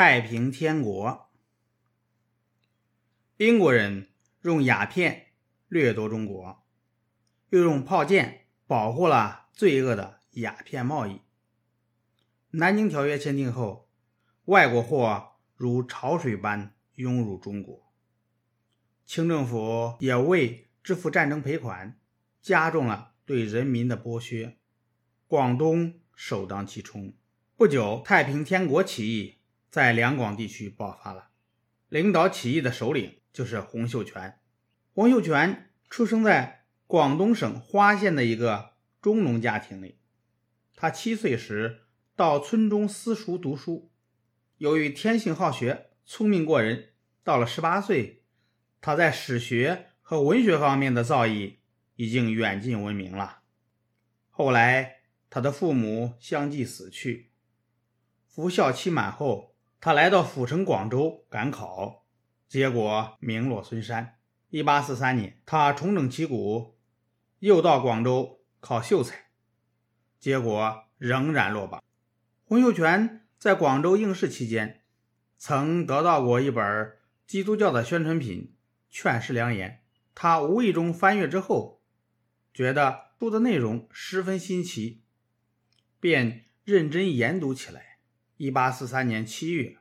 [0.00, 1.28] 太平天国，
[3.36, 4.06] 英国人
[4.42, 5.32] 用鸦片
[5.66, 6.64] 掠夺中国，
[7.48, 11.22] 又用炮舰保护了罪恶的鸦片贸易。
[12.50, 13.90] 南京条约签订后，
[14.44, 17.92] 外国货如潮水般涌入中国，
[19.04, 21.98] 清政府也为支付战争赔款，
[22.40, 24.58] 加重了对人民的剥削。
[25.26, 27.12] 广东首当其冲。
[27.56, 29.37] 不久，太平天国起义。
[29.70, 31.28] 在两广地区爆发了，
[31.88, 34.40] 领导起义的首领就是洪秀全。
[34.94, 39.98] 洪秀全出生在广东省花县的一个中农家庭里。
[40.74, 41.82] 他七岁时
[42.16, 43.90] 到村中私塾读书，
[44.56, 46.94] 由于天性好学，聪明过人。
[47.22, 48.24] 到了十八岁，
[48.80, 51.56] 他在史学和文学方面的造诣
[51.96, 53.40] 已经远近闻名了。
[54.30, 57.32] 后来，他的父母相继死去，
[58.26, 59.57] 服孝期满后。
[59.80, 62.04] 他来到府城广州赶考，
[62.48, 64.16] 结果名落孙山。
[64.50, 66.78] 一八四三年，他重整旗鼓，
[67.38, 69.26] 又到广州考秀才，
[70.18, 71.82] 结果仍然落榜。
[72.44, 74.82] 洪秀全在广州应试期间，
[75.36, 76.92] 曾得到过一本
[77.26, 78.54] 基督教的宣传品
[78.94, 79.70] 《劝世良言》，
[80.14, 81.82] 他无意中翻阅之后，
[82.52, 85.04] 觉得书的内容十分新奇，
[86.00, 87.87] 便认真研读起来。
[88.38, 89.76] 一八四三年七月，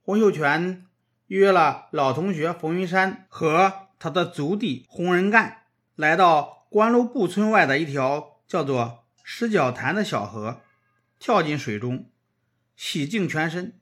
[0.00, 0.86] 洪秀全
[1.26, 10.62] 约了老同学冯云山和他的族弟洪仁干，来到关路布村外的一条叫做石角潭的小河，
[11.18, 12.10] 跳进水中，
[12.74, 13.78] 洗净全身。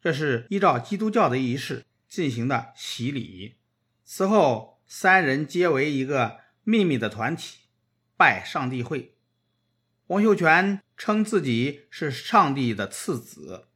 [0.00, 3.56] 这是依照基督教的仪式进行的洗礼。
[4.04, 7.58] 此后，三人皆为一个秘密的团体，
[8.16, 9.17] 拜上帝会。
[10.08, 13.66] 洪秀全称自己是上帝的次子，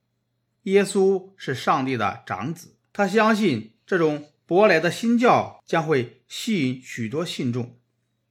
[0.62, 2.76] 耶稣是上帝的长子。
[2.90, 7.76] 他相信这种舶来的新教将会吸引许多信众。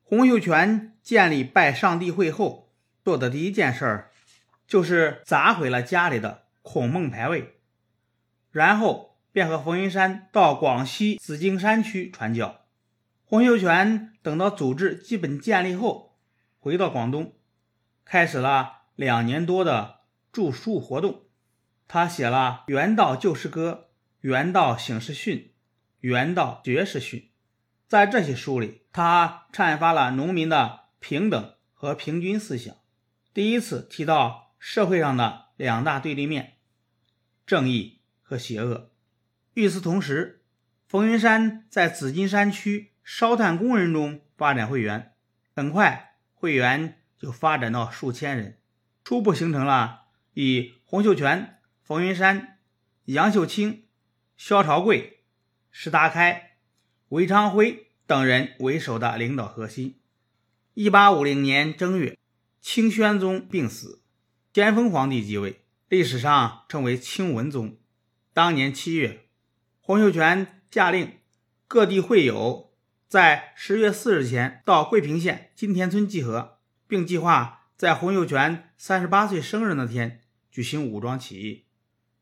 [0.02, 4.10] 洪秀全建立拜上帝会后做的第一件事儿，
[4.66, 7.60] 就是砸毁了家里的孔孟牌位，
[8.50, 12.62] 然后便和冯云山到广西紫荆山区传教。
[13.24, 16.18] 洪秀全等到组织基本建立后，
[16.58, 17.36] 回到广东。
[18.06, 20.02] 开始了两年多的
[20.32, 21.24] 著书活动，
[21.88, 23.72] 他写了《原道旧诗歌》
[24.20, 25.38] 《原道醒世训》
[26.00, 27.20] 《原道绝世训》。
[27.88, 32.76] 在这些书里，他阐发了农民的平等和平均思想，
[33.34, 36.58] 第一次提到社会上的两大对立面——
[37.46, 38.92] 正义和邪恶。
[39.56, 40.46] 与此同时，
[40.88, 45.14] 冯云山在紫金山区烧炭工人中发展会员，
[45.54, 47.01] 很快会员。
[47.22, 48.58] 就发展到数千人，
[49.04, 52.58] 初步形成了以洪秀全、冯云山、
[53.06, 53.84] 杨秀清、
[54.36, 55.20] 萧朝贵、
[55.70, 56.58] 石达开、
[57.10, 60.00] 韦昌辉等人为首的领导核心。
[60.74, 62.18] 一八五零年正月，
[62.60, 64.02] 清宣宗病死，
[64.52, 67.78] 咸丰皇帝继位，历史上称为清文宗。
[68.34, 69.28] 当年七月，
[69.80, 71.20] 洪秀全下令
[71.68, 72.74] 各地会友
[73.08, 76.58] 在十月四日前到桂平县金田村集合。
[76.92, 80.20] 并计划在洪秀全三十八岁生日那天
[80.52, 81.68] 举行武装起义。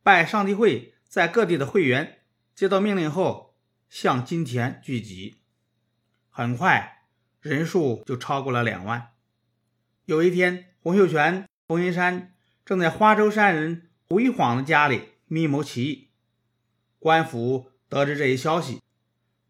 [0.04, 2.20] 拜上帝会在各地的会员
[2.54, 3.56] 接到命令后，
[3.90, 5.42] 向金田聚集，
[6.30, 7.08] 很快
[7.42, 9.14] 人数就超过了两万。
[10.06, 16.10] 有一天，洪秀全、冯云山正在花洲山人胡一晃的家里密谋起义。
[17.00, 18.80] 官府得知这一消息，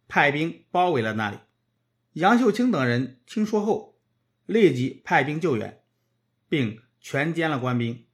[0.08, 1.40] 派兵包围了那里。
[2.14, 3.99] 杨秀清等人听说后。
[4.50, 5.84] 立即派兵救援，
[6.50, 8.08] 并全歼了官兵。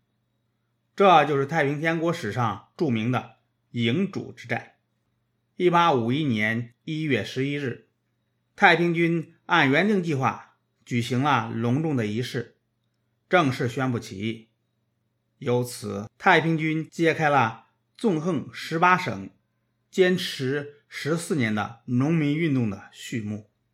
[0.93, 3.37] 这就是太平天国史上著名的
[3.71, 4.73] 营主之战。
[5.55, 7.87] 一八五一年一月十一日，
[8.53, 12.57] 太平军按原定计划举行了隆重的仪式，
[13.29, 14.49] 正式宣布起义。
[15.37, 19.29] 由此，太平军揭开了纵横十八省、
[19.89, 23.49] 坚持十四年的农民运动的序幕。